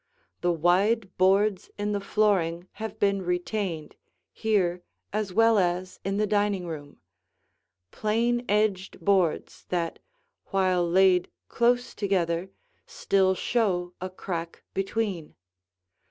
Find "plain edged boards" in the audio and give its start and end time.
7.91-9.67